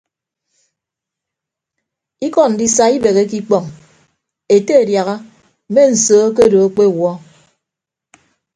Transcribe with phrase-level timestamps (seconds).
[2.25, 3.65] Ikọ ndisa ibeheke ikpọñ
[4.55, 5.15] ete adiaha
[5.69, 7.11] mme nsoo ke odo ekpewuọ.